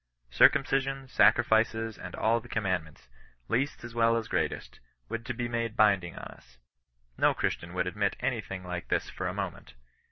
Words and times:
Circumcision, 0.31 1.07
sacrifices, 1.07 1.95
and 1.95 2.15
all 2.15 2.39
the 2.39 2.49
commandments, 2.49 3.07
least 3.47 3.83
as 3.83 3.93
well 3.93 4.17
as 4.17 4.27
greatest^ 4.27 4.79
would 5.09 5.23
be 5.37 5.47
made 5.47 5.75
binding 5.77 6.15
on 6.15 6.23
us. 6.23 6.57
No 7.19 7.35
Christian 7.35 7.75
would 7.75 7.85
admit 7.85 8.15
any 8.19 8.41
thing 8.41 8.63
like 8.63 8.87
this 8.87 9.11
for 9.11 9.27
a 9.27 9.33
moment. 9.35 9.75